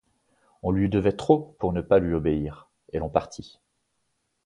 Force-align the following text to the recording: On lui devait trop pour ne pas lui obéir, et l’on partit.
On 0.63 0.71
lui 0.71 0.89
devait 0.89 1.15
trop 1.15 1.55
pour 1.59 1.73
ne 1.73 1.81
pas 1.81 1.99
lui 1.99 2.15
obéir, 2.15 2.71
et 2.91 2.97
l’on 2.97 3.09
partit. 3.11 3.59